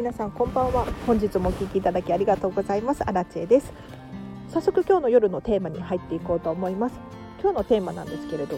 [0.00, 0.86] 皆さんこんばんは。
[1.06, 3.06] 本日もお聞きいただきありがとうございます。
[3.06, 3.70] アラチェです。
[4.48, 6.98] 早速今日の夜のテーマに入っていこうと思います。
[7.38, 8.56] 今日のテーマなんですけれど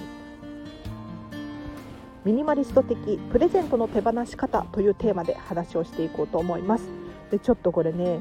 [2.25, 6.85] ミニマリスト的プレゼントの手放し方というテーマで話をしていこうと思います。
[7.33, 8.21] でちょっとこれね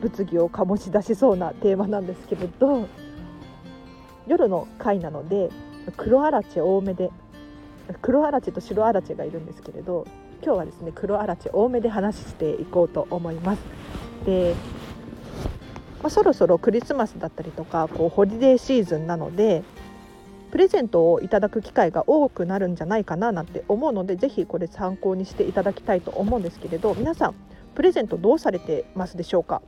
[0.00, 2.88] 物議を醸し出しそうなテーマなんですけれど
[4.26, 5.50] 夜の回なので
[5.96, 7.12] 黒あらち多めで
[8.02, 10.06] 黒あらちと白あらちがいるんですけれど
[10.42, 13.60] 今日はですね黒あらち多めで話していこうと思います。
[14.24, 14.54] で
[16.02, 19.62] まあ、そろそろクリスマスだったりとかこうホリデーシーズンなので
[20.50, 27.34] プレゼントをいただく機会が多くなるんじゃないかななんて思うのでぜひこれ参考にしていただきたいと思うんですけれど皆さん
[27.74, 29.62] プレゼントどうされてますでしょうか？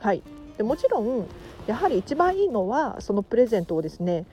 [0.00, 0.22] はい
[0.58, 1.26] でもちろん
[1.66, 4.26] やはり一番いいのはそのプレゼントをですね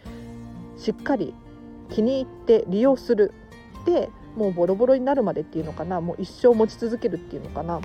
[0.78, 1.34] しっかり
[1.90, 3.34] 気に入って利用する。
[3.86, 6.02] でもうボロボロになるまでっていうのかな。
[6.02, 7.78] もう一生持ち続けるっていうのかな。
[7.78, 7.82] っ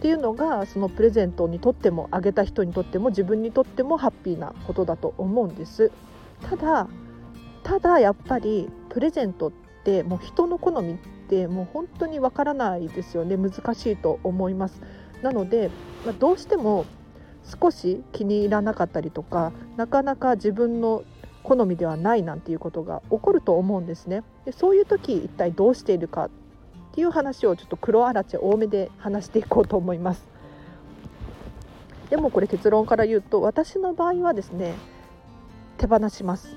[0.00, 5.90] ていうのがそのプレゼントにとってもあげた人にとっても自分にとってもハッピーなことだと思うんです。
[6.42, 6.88] ただ
[7.62, 9.52] ただやっぱりプレゼントっ
[9.84, 10.96] てもう人の好みっ
[11.28, 13.36] てもう本当にわからないですよね。
[13.36, 14.82] 難しいと思います。
[15.22, 15.70] なので、
[16.04, 16.84] まあ、どうしても
[17.60, 21.04] 少し気に入らなかったりとかなかなか自分の
[21.46, 24.24] 好みではないなんていうことが起こると思うんですね。
[24.44, 26.30] でそういう時一体どうしているかっ
[26.92, 30.26] ていう話をちょっと黒あらち多めで話していこうと思います。
[32.10, 34.74] でもこれ結論から言うと私の場合はですね
[35.78, 36.56] 手放します。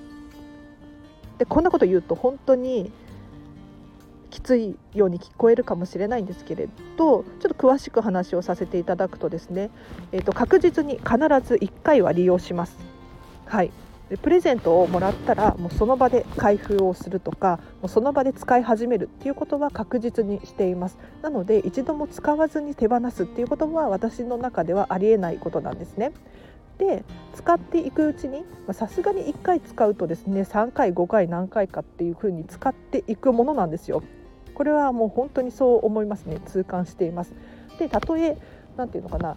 [1.38, 2.92] でこんなこと言うと本当に
[4.32, 9.70] きついように聞こえるかもしれないんですけれどちょっと詳しく話をさせていただくとですね、
[10.12, 11.06] えー、と確実に必
[11.48, 12.76] ず1回は利用します。
[13.46, 13.72] はい
[14.10, 20.98] でプレゼントをもらったらもうその場で開封をするとかもうその場で使い始めるっていうことは確実にしています。
[21.22, 26.12] なので一度も使わずに手放すっていうことは私の中ではありえないことなんですね。
[26.80, 27.04] で
[27.36, 34.02] 使っていくうちにさすがに1回使うとですね3回5回何回かっていうふうに使っていくものなんですよ。
[34.56, 36.40] これはもう本当にそう思いますね。
[36.46, 37.34] 痛感しています。
[37.78, 38.38] でたとえ
[38.80, 39.36] 何て言うのかな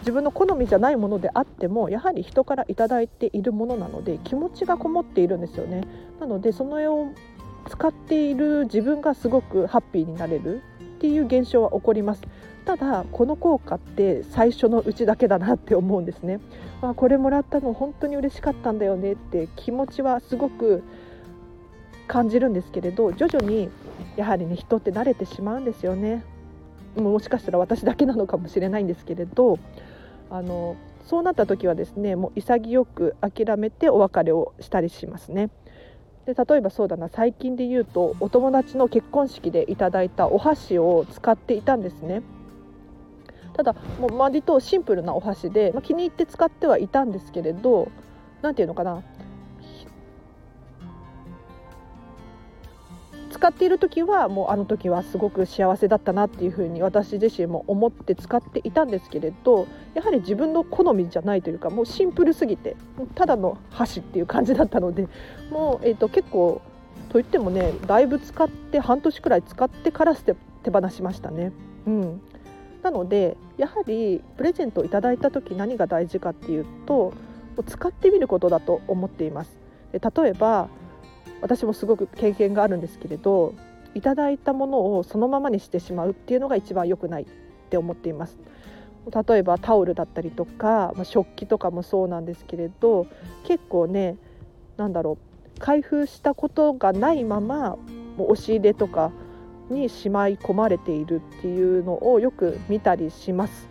[0.00, 5.84] 自分の好みじゃないものであってもやはり人から頂いているものなので気持ちがこもっているんですよね。
[6.18, 7.08] なのでその絵を
[7.68, 12.22] 使っている自分がすごくハッピーになれるっていう現象は起こります。
[12.64, 16.40] ただこの効果って最初のうちだけだなって思うんですね。
[16.80, 20.82] あこれもらったの本当に嬉しかったんだよねって気持ちはすごく
[22.08, 23.68] 感じるんですけれど徐々に
[24.16, 26.24] やはりね人って慣れてしまうんですよね。
[26.96, 29.58] もしかしたら私だけなのかもしれないんですけれど
[30.30, 35.50] あのそうなった時はですねもう潔く諦めてお別れをしたりしますね。
[36.26, 42.22] で例えばそうだな最近で言うとお友達の結婚式でいただいたお箸を使っていたんですね。
[43.54, 47.90] ただもう割とシンプルなお箸で、まあ、気に入って使ってはいたんですけれど
[48.42, 49.02] 何て言うのかな
[53.30, 62.76] 使っている時はもうあの時はすごく幸せだったなっていうふうに私自身も思って使っていたんですけれどやはり自分の好みじゃないというかもうシンプルすぎて
[63.14, 65.08] ただの箸っていう感じだったので
[65.50, 66.60] もう、えーと、結構
[67.08, 71.52] といってもねだいぶ使って半年くらい使ってから手手放しましたね。
[71.86, 72.20] うん
[72.82, 77.12] なのでやはりプレゼントをいただいた時何が大事かっていうと
[77.66, 79.50] 使ってみることだと思っています。
[79.92, 80.68] 例えば
[81.40, 83.54] 私もすごく経験があるんですけれど
[83.94, 87.26] いただいたものをそのままにしてしまうっていうのが一番良くないっ
[87.70, 88.38] て思っています。
[89.28, 93.06] 例えばタオルだったりとか、まあ、食器とかもそうなんですけれど
[93.44, 94.16] 結構ね
[94.76, 95.16] 何だろ
[95.56, 97.78] う開封したことがないまま
[98.18, 99.10] もう押し入れとか
[99.70, 103.69] にしまい込まれているっていうのをよく見たりします。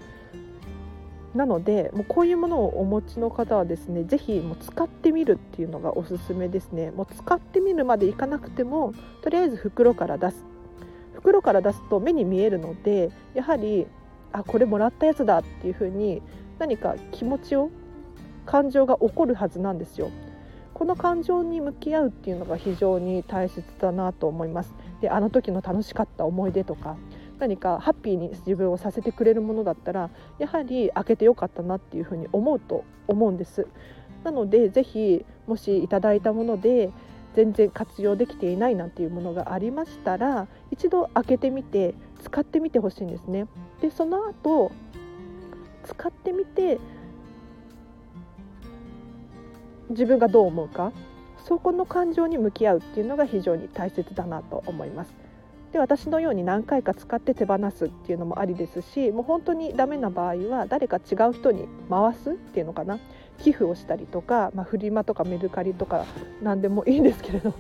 [1.36, 6.92] なのでもうこういうものをお持ちの方はですね是非使ってみるっていうのがおすすめですね。
[6.92, 10.46] もう使ってみるまでいかなくてもとりあえず袋から出す。
[11.14, 13.88] 袋から出すと目に見えるのでやはり
[14.32, 16.22] あこれもらったやつだっていうふうに
[16.60, 17.70] 何か気持ちを
[18.46, 20.10] 感情が起こるはずなんですよ。
[20.74, 24.74] この感情に向き合うっていうのが非常に大切だなと思います。
[25.02, 26.96] であの時の楽しかった思い出とか
[27.40, 33.68] 何かハッピーに自分をさせてくれるものだったらやはり開けてよかったなっていうふうに思うと思うんです。
[34.24, 36.92] なのでぜひもしいただいたもので
[37.36, 43.48] 全然活用できていないなんていうものがありましたら一度開けてみて使ってみてほしいんですね。
[43.82, 44.72] でその後
[45.86, 46.80] 使ってみて
[49.90, 50.92] 自分がどう思うか
[51.46, 55.29] そこの感情に向き合うっていうのが非常に大切だなと思います。
[55.72, 63.00] で私のように何回か使って手放すっていうのもありですしもう本当にダメな場合は誰か違う人に回すっていうのかな
[63.38, 66.06] 寄付をしたりとか、まあ、フリマとかメルカリとか
[66.42, 67.54] 何でもいいんですけれど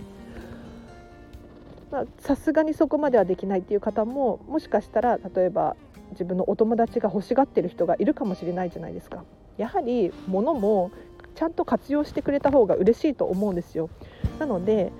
[2.19, 5.75] さすがにそこまではできないっていう方ももしかしたら例えば
[6.11, 9.23] 自分のお友達が欲しがってる人がいるかもしれないじゃないですか。
[9.57, 10.89] やはり物も
[11.35, 13.89] ちゃんと活用してくれた方が嬉しいと思うんですよ。
[14.39, 14.91] なので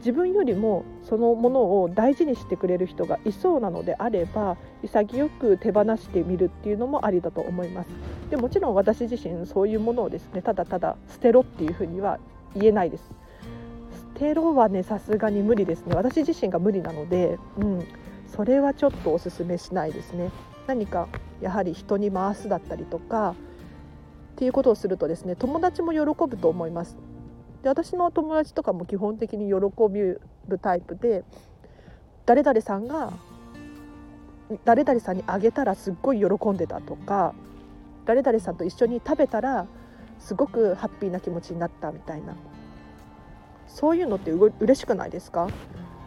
[0.00, 7.88] 自分よりもそのものを大事にしてくれる人がいそうなのであれば潔く手放してみるっていうのもありだと思います。
[8.30, 10.42] でもちろん私自身そういうものをですね。
[10.42, 12.18] ただただ捨てろっていうふうには
[12.54, 13.04] 言えないです。
[14.14, 15.94] 捨てろはねさすがに無理ですね。
[15.94, 17.86] 私自身が無理なので、うん、
[18.26, 20.30] それはちょっとおすすめしないですね。
[20.66, 21.08] 何か
[21.40, 23.34] やはり人に回すだったりとか
[24.32, 26.96] っていうことをするとですね友達も喜ぶと思います。
[27.62, 29.54] で私の友達とかも基本的に喜
[29.90, 30.20] びる
[30.60, 31.24] タイプで
[32.26, 33.12] 誰々さんが
[34.64, 37.34] 誰々さんにあげたらすっごい喜んでたとか
[38.04, 39.66] 誰々さんと一緒に食べたら
[40.18, 42.34] すごくハッピーな気持ちになったみたいな
[43.68, 45.48] そういうのってう嬉しくないですか、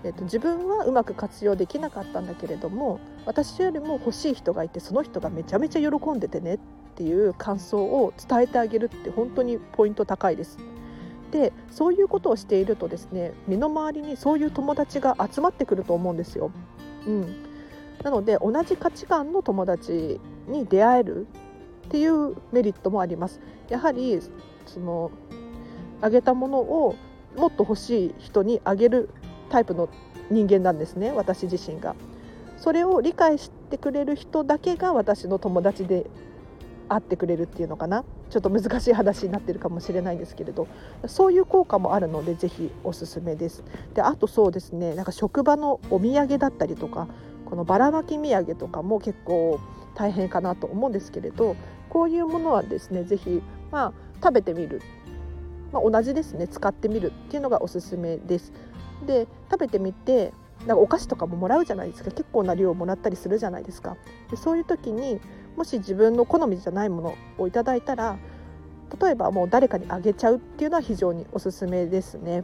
[0.03, 6.59] えっと、自分はうまく活用できなかったんだけれども私よりも欲しい人がいてその人がめちゃめちゃ喜んでてねっ
[6.95, 10.59] ていう感想を伝えてあげるって本当にポイント高いです。
[11.33, 16.51] でそういうことをしているとですね身の回りにそういう友達が集まってくると思うんですよ。
[17.07, 17.43] うん、
[18.03, 21.25] なので同じ価値観の友達に出会える
[21.87, 23.41] っていうメリットもあります。
[23.67, 24.19] やはり
[24.67, 25.09] その
[26.01, 26.95] あげたものを
[27.35, 29.09] もっと欲しい人にあげる
[29.49, 29.89] タイプの
[30.29, 31.95] 人間なんですね私自身が。
[32.57, 36.05] それを理解してくれる人だけが私の友達で
[36.93, 38.03] 会ってくれるっていうのかな？
[38.29, 40.67] ちょっと難しい話になってるかもしれないんですけれど
[41.07, 43.63] そういう効果もあるのでぜひおすすめです。
[43.93, 47.07] であとそうですねなんか職場のお土産だったりとか
[47.45, 49.59] このばらまき土産とかも結構
[49.95, 51.55] 大変かなと思うんですけれど
[51.89, 53.93] こういうものはですねぜひまあ
[54.23, 54.81] 食べてみる、
[55.71, 58.51] まあ、同じですね使ってみるっていうのがおすすめです。
[59.05, 60.33] で食べてみて
[60.65, 63.97] なんかお菓子とかももらうじゃないですか結構な量をもらったりするじゃないですか。
[64.31, 65.19] でそういう時に
[65.55, 68.17] もし自分の好みじゃないものをいただいたら
[69.01, 72.43] 例えばもう誰かにあげちゃうっていうのは非常におすすめですね。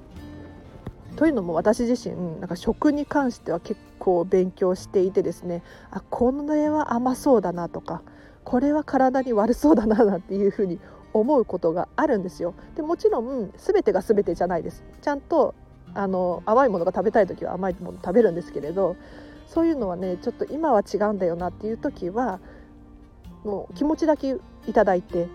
[1.16, 8.02] というのも私自身なんか食に関しては結構勉強していてですねあこの絵は甘そうだなとか
[8.46, 10.80] これは体に悪そうだななんていうふうに
[11.12, 12.54] 思うことがあるんですよ。
[12.76, 14.84] でもちろん全てが全てじゃないです。
[15.02, 15.56] ちゃんと
[15.94, 18.96] あの甘いものが食べたい時は甘いもの食べるんですけれど
[19.48, 22.40] そういうのはねちょっと今は違うんだよなっていう時は
[23.44, 24.36] もう気持ちだけ
[24.68, 25.28] いただいて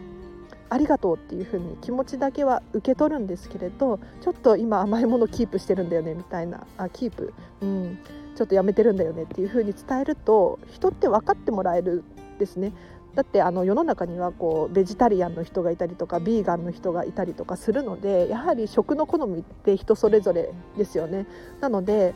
[0.71, 7.99] ありがとうっていうふうに気持ちだけは受け取るんですけれどちょっと今甘いものキープしてるんだよねみたいなあキープ、うん、
[8.35, 12.03] ちょっとやめてるんだよねっていうふうに伝えると人って分かってもらえる
[12.39, 12.73] ですね。
[13.15, 21.27] だってあの世の中にはこうベジタリアンの人がいたりとかビーガンの人がいたりとかするのでやはり食の好みって人それぞれですよね。
[21.61, 22.13] なので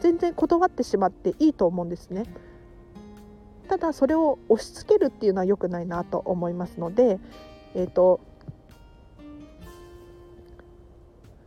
[0.00, 2.24] 全然断ってしまっていいと思うんですね。
[3.70, 7.20] ただそれを押し付けるっていうのは良くないなと思いますので、
[7.76, 8.18] えーと、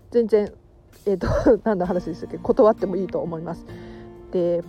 [0.10, 0.54] 全然、
[1.06, 1.28] えーと、
[1.68, 2.38] 何の話でしたっけ？
[2.38, 3.66] 断ってもいいと思います。
[4.32, 4.64] で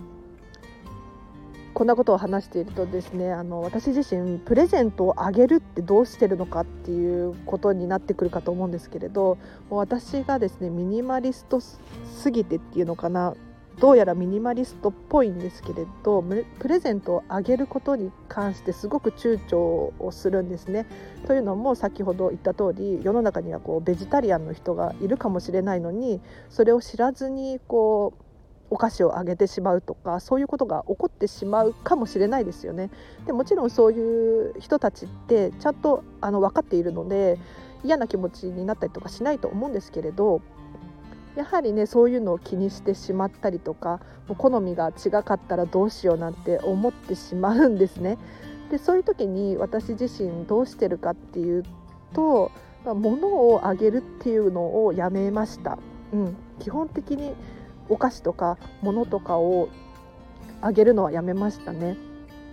[1.73, 9.37] こんなことを話しているとですねあの私自身プレゼントをあげるってどうしてるのかっていうことになってくるかと思うんですけれど
[9.69, 11.79] もう私がですねミニマリストす
[12.31, 13.33] ぎてっていうのかな
[13.79, 16.23] どうやらミニマリストっぽいんですけれど
[16.59, 20.85] プレゼントをあげることに関してすごく躊躇をするんですね。
[21.27, 28.23] というのも先ほど言った通り世の中にはこうベジタリアンの人がいるかもしれないのにそれを知らずにこう
[28.69, 32.89] お菓子をあげてしまうとかそういうことが起こってしまうかもしれないですよね。
[33.25, 37.37] でもちろんそういう人たちってちゃんとあの分かっているので
[37.83, 40.41] 嫌な気持ちになったりとかしないと思うんですけれど
[41.35, 43.99] やはりねそういうのを気にしてしまったりとか
[44.37, 48.17] 好みが違かったらどうしようなんて思ってしまうんですね。
[48.71, 51.63] でそういう時に私自身どうしてるかっていう
[52.13, 52.51] と
[52.85, 55.77] 物をあげるっていうのをやめました。
[56.13, 57.33] うん、基本的に
[57.89, 59.69] お菓子とか物とかを
[60.61, 61.97] あげるのはやめましたね。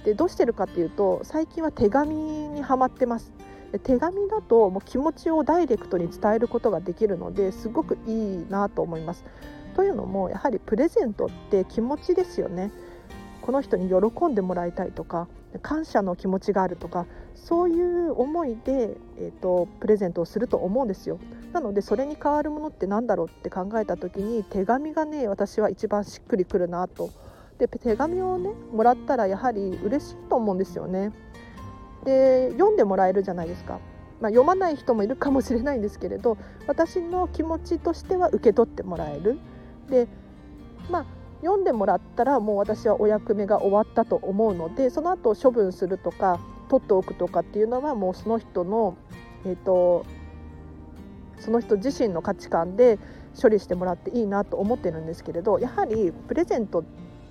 [0.05, 3.33] でどうしてるかっていうと最近は手紙にはまってます。
[3.79, 9.25] 手紙だともう気持ちをダイレクトに伝えることができるのですごくいいなと思います。
[9.75, 12.71] というのもやはりプレゼントって気持ちですよね。
[13.41, 15.27] この人に喜んでもらいたいとか
[15.63, 21.19] 感謝の気持ちがあるとかそういう思いで、えーと、プレゼントをすると思うんですよ。
[21.53, 27.11] なのでそれに代わるものって何だろうって考えた時に手紙がね私は一番しっくりくるなと。
[27.59, 31.13] で手紙をねもらったらやはり嬉しいと思うんですよね。
[32.05, 33.79] で読んでもらえるじゃないですか。
[34.21, 39.39] まあ、読まない人もいるかもしれないんですけれど私の気持ちとしては受け取ってもらえる。
[39.91, 40.07] で
[40.91, 41.07] まあ
[41.41, 48.97] 読んでもらったらもう私はお役目が終わったと思うのでその後処分するとか取っておくとかっていうのはもうその人の、
[49.45, 50.07] えーと、
[51.39, 52.99] その人自身の価値観で
[53.41, 56.85] 処理してもらっていいなと思ってるんですけれどやはりプレゼントっ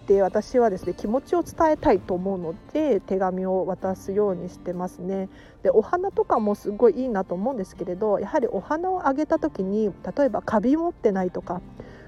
[0.08, 5.30] て私はですね気持ちを伝えたいと思うので手紙を渡すようにしてますね。
[5.64, 11.62] でお花とかもすごいいいなと思うんですけれどやはりお花をあげた時に例えばカビ持ってないとか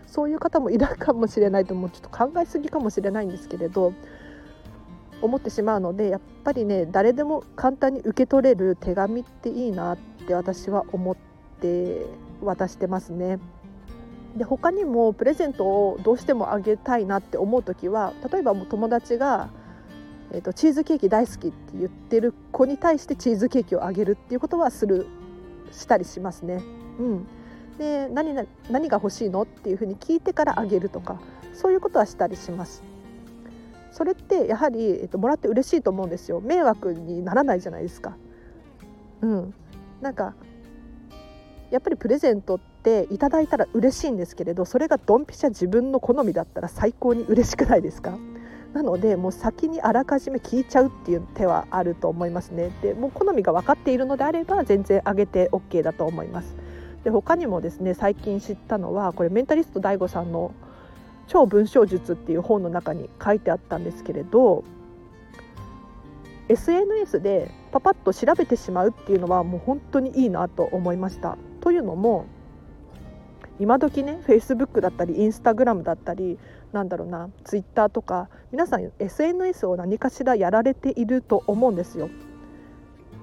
[0.08, 3.94] そういう方もいるかもしれないともうちょっと考えすぎかもしれないんですけれど
[5.22, 9.98] 思ってしまうのでやっぱりね誰でも簡単に受け取れる手紙っていいなっ
[10.28, 11.16] て私は思っ
[11.62, 12.06] て
[12.42, 13.40] 渡してますね。
[14.38, 19.50] で他にもプレゼントをどうしてもあげたいなって思う時は例えばもう友達が、
[20.32, 25.08] えーと、チーズケーキ大好きって言ってる子に対してチーズケーキをあげるっていうことはする
[25.72, 26.62] したりしますね。
[27.00, 27.28] うん、
[27.78, 28.34] で何
[28.70, 31.20] 何が欲しいのっていうふうに聞いてからあげるとか
[31.54, 32.84] そういうことはしたりします。
[33.92, 38.18] それってやはり、えっと、もらって嬉しいと思うんですよ迷惑にならないじゃないですか。
[39.22, 39.54] うん、
[40.02, 40.34] なんか
[41.74, 48.16] やっぱりプレゼントっていただいたら嬉しいんですけれどそれがドンピシャ自分の好みだったら最高に嬉しくないですか？
[48.74, 52.70] なのでもう先にあらかじめ聞いちゃうっていう手はあると思いますね。
[52.84, 56.56] でもう好みが分かっているのであれば全然あげて OK だと思います。
[57.04, 60.52] で他にもですね最近知ったのはこれメンタリスト DAIGO さんの
[61.26, 64.64] 超文章術っていう本の中に書いてあったんですけれど
[66.50, 71.40] SNS でパパッと調べてしまうっていうのはもう本当にいいなと思いました。
[71.60, 72.26] というのも
[73.60, 76.38] 今時ね Facebook だったり Instagram だったり
[76.72, 82.12] なんだろうな Twitter とか皆さん SNS を何かしらやられていると思うんですよ。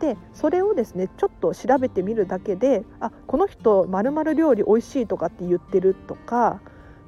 [0.01, 6.61] でそれをですねちょっと調べてみるだけであこの人まる料理美味しいとかって言ってるとか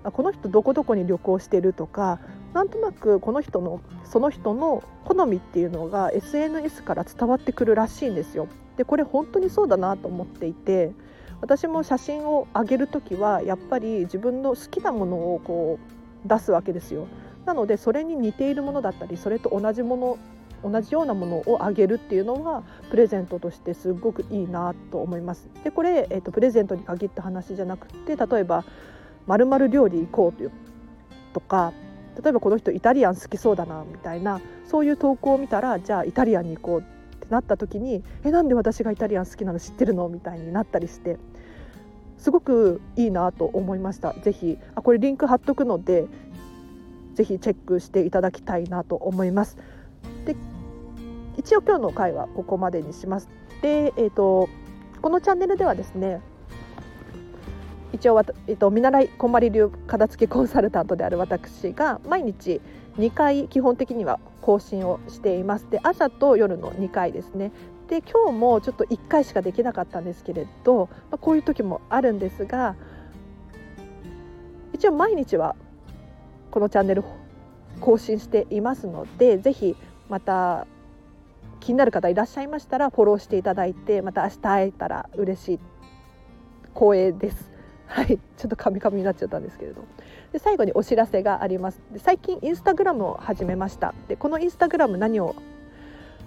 [0.05, 2.21] この人どこどこに旅行してるとか
[2.53, 8.49] なんとなくこの人のその人の好みっていうのが SNS から伝わってくるらしいんですよ。
[8.77, 10.93] でこれ本当にそうだなと思っていて
[11.41, 15.79] 私も写真を上げる時はやっぱり自分の好きなものをこ
[16.25, 17.07] う出すわけですよ。
[17.45, 20.19] なのでそれに似ているものだったりそれと同じもの
[20.63, 25.49] 同じようなものをあげるっていうのはプレゼントとしてすごくいいなと思います。
[25.65, 28.65] でこれ、えーと、プレゼントに限った話じゃなくて例えば
[29.27, 30.51] まる料理行こう
[31.33, 31.73] とか
[32.21, 36.83] 例えばこの人イタリアン好きそうだなみたいなそういう投稿を見たらじゃあイタリアンに行こうっ
[37.19, 41.19] てなった時にえなんで私がイタリアン好きなの知ってるのみたいになったりして
[42.19, 44.13] すごくいいなと思いました。
[44.15, 46.07] ぜひあこれリンク貼っとくので
[47.15, 49.57] ぜひチェックしていただきたいなと思います。
[50.25, 50.37] で
[51.37, 53.29] 一応今日の回はここまでにします。
[53.61, 54.49] でえっ、ー、と
[55.01, 56.21] このチャンネルではですね
[57.93, 62.61] 一応、えっと、見習いこんまり流片付けコンサルタントである私が毎日
[62.97, 67.53] 2回基本的には更新をしていますで朝と夜の2回ですね
[67.89, 72.75] で今日もちょっと1回しかできなかったんですけれど、まあ、こういう時もあるんですが
[74.73, 75.55] 一応毎日は
[76.51, 77.05] このチャンネル
[77.81, 79.77] 更新していますのでぜひ
[80.09, 80.67] また
[81.61, 85.61] 気になる方いらっしゃいましたらフォローしていただいてまた明日会えたら嬉しい
[86.75, 87.52] 光栄です。
[87.87, 89.83] はい、 ちょっとカミカミになっちゃったんですけれど。
[90.33, 91.81] で最後にお知らせがあります。
[91.93, 93.95] で最近インスタグラムを始めました。
[94.09, 95.35] でこのインスタグラム何を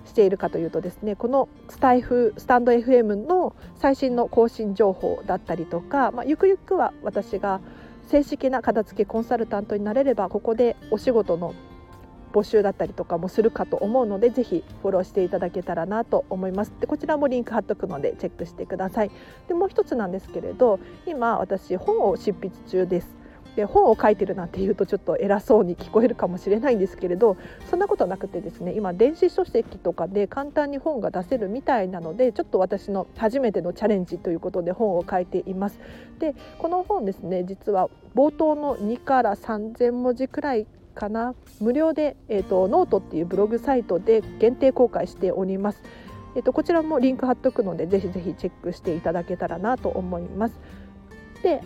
[0.05, 7.59] しているかというとですねこのスタイフスタンド FM の最新の更新情報だったりとか、まあ、ゆくゆくは私が
[8.07, 11.55] 正式な片付けコンサルタントになれればここでお仕事の
[12.35, 16.73] 募集だったりとかもするかと思うのでぜひフォローしていただけたらなと思います。
[16.81, 19.11] でこちらもリンク貼っとくのでチェックしてください。
[19.47, 23.15] でもう一つなんですけれど今私本を執筆中です。
[23.55, 27.37] で本を書いてるなんていうとちょっと偉そうに聞こえるかもしれないんですけれど
[27.69, 35.79] そんなことなくてですね今電子書籍とかで簡単に本が出せるみたいなのでちょっと私の初めてのチャレンジということで本を書いています。
[36.19, 45.83] でこの本ですね実は冒頭の2から3,000文字くらいかな無料で、えーと、ノートっていうブログサイトで限定公開しております。
[46.35, 50.59] えーと、こちらもリンク貼っとくのでぜひぜひチェックしていただけたらなと思います。
[51.43, 51.61] で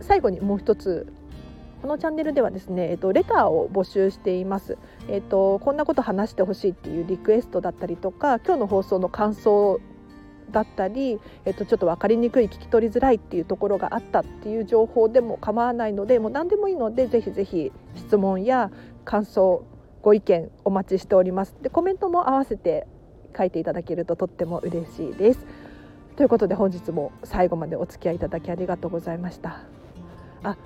[0.00, 1.12] 最後にもう一つ
[1.82, 4.76] このチャンネルではですね、えっと、レターを募集しています。
[5.08, 9.80] えっと、こんなこと話してほしいっていうリクエストだったりとか今日の放送の感想
[10.50, 18.70] だったり、えっと、ちょっと分かりにくい聞き取りづらいっていうところがあったっていう情報でも構わないのでもう何でもいいのでぜひぜひ質問や
[19.04, 19.64] 感想
[20.02, 21.54] ご意見お待ちしております。
[21.62, 22.86] でコメントも合わせて
[23.36, 25.46] 書いていただけるととっても嬉しいです。
[26.16, 29.60] ということで本日も最後までお付き合いいただきありがとうございました。
[30.42, 30.56] あ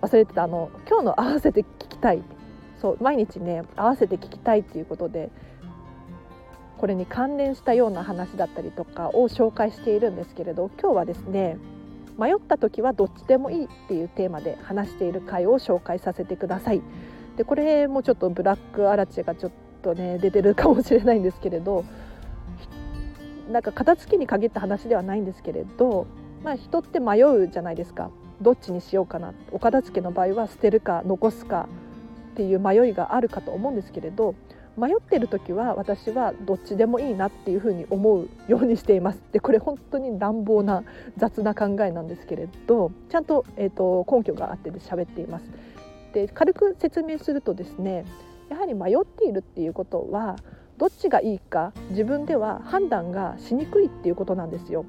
[0.00, 0.44] 忘れてた。
[0.44, 2.22] あの今日の合わせて聞きたい。
[2.80, 5.30] そう毎日ね合わせて聞きたいっていうことで
[6.78, 11.58] これに関連したような話だったりとかを紹介しているんですけれど今日はですね
[12.18, 16.82] 迷った時はどっちでもいいっていうテーマで話している回を紹介させてください。
[17.36, 21.84] でこれもちょっとブラックアラチェがちょっとね出てるかもしれないんですけれど
[23.50, 26.08] なんか片付けに限った話ではないんですけれど、
[26.42, 28.10] まあ、人って迷うじゃないですか
[28.42, 31.68] どっちにしようかなお片付けの場合は捨てるか残すか
[32.32, 34.34] っていう迷いがあるかと思うんですけれど
[34.78, 40.84] 迷ってる時は私はどっちでもいいなっていうふうに思うようにしていますでこれ本当に乱暴な
[41.16, 45.44] 雑な考えなんですけれどちゃんと,、えーと、根拠があってで喋っています。
[46.12, 48.04] で軽く説明するとですね
[48.48, 50.36] やはり迷っているっていうことは
[50.78, 54.84] どっちがいいか自分では判断がしにくいっていうことなんですよ。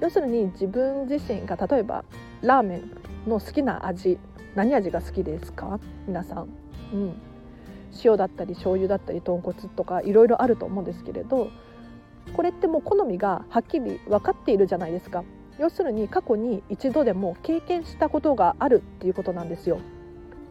[0.00, 2.04] 要するに自分自身が例えば
[2.42, 2.90] ラーメン
[3.28, 4.18] の好きな味
[4.54, 5.80] 何味が好きですか？
[6.06, 6.48] 皆さん、
[6.92, 7.14] うん、
[8.04, 11.50] 塩だったり醤油だったり豚骨とかいろいろあると思うんですけれど
[12.34, 15.24] これってもう好みがはっきり分かっているじゃないですか。
[15.58, 19.80] 要するに過去に一度でも経験したことがあるっていうことなんですよ。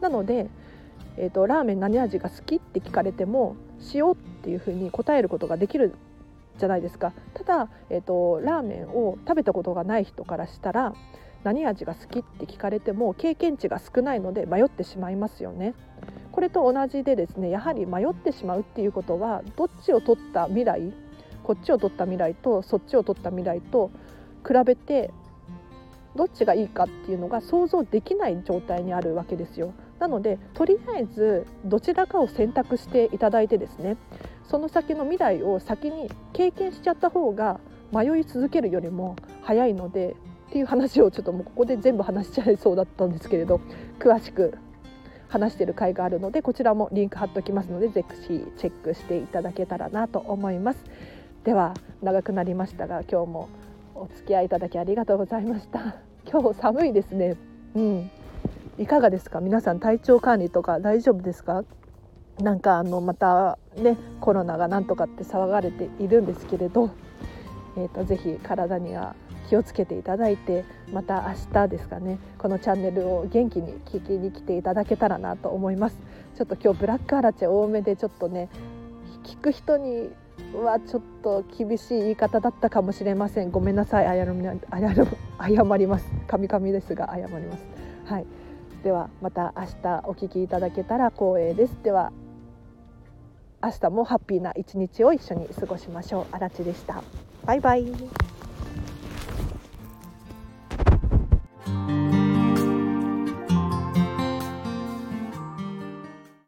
[0.00, 0.50] なので、
[1.16, 3.56] えーと、ラーメン何味が好きって聞かれても
[3.94, 5.94] 塩っていうふうに答えることができる
[6.58, 7.12] じゃないですか。
[7.34, 10.94] ただ、えーとラーメンを食べたことがない人からしたら
[11.44, 15.74] 何味が好きって聞かれても経験値が少ないので迷ってしまいますよね。
[16.32, 20.92] これと同じでですねやはり迷ってしまうっていうことはどっちを取った未来
[21.42, 23.90] こっちを取った未来とそっちを取った未来と
[24.46, 25.10] 比べて
[26.14, 29.72] どっちがいいかっていうのが想像できない状態にあるわけですよ。
[29.98, 33.96] なのでとりあえずどちらかを選択していただいてですね
[34.44, 37.58] その先の未来を先に経験しちゃった方が
[37.92, 40.14] 迷い続けるよりも早いので
[40.48, 43.60] っていう話をちょっともうここで全部話しちゃいそうだったんですけれど
[43.98, 44.56] 詳しく
[45.28, 50.82] 話してる回があるのでこちらもリンク貼っておきますのでぜひチェックしていただけたらなと思います。
[51.44, 53.48] では長くなりましたが今日も
[53.94, 55.96] お付き合いいただきありがとうございました。
[56.30, 57.36] 今日寒いですね。
[57.74, 58.10] うん。
[58.78, 59.40] いかがですか？
[59.40, 61.64] 皆さん体調管理とか大丈夫ですか？
[62.40, 66.90] なんかあのまたねコロナがなんとかって騒がれているんですけれど、
[67.76, 69.14] えーと、とぜひ体には
[69.48, 75.96] 気をつけていただいてまた明日ですかねこのチャンネルを元気に聞きに来ていただけたらなと思います。
[76.36, 78.48] ちょっと今日ブラックアラチェ多めでちょっとね
[79.24, 80.10] 聞く人に
[80.54, 83.50] はちょっと厳しい言い方だったかもしれません。
[83.50, 84.06] ごめんなさい。
[84.06, 84.24] 謝
[85.76, 86.10] ります。
[86.26, 87.64] カミカミですが謝ります。
[88.04, 88.26] はい。
[88.84, 91.76] ではまた明日お聞きいただけたら光栄です。
[91.82, 92.12] では
[93.62, 96.26] 明日もハッピーな一日を一緒に過ごしましょう。
[96.30, 97.02] あらでした。
[97.44, 97.92] バイバイ。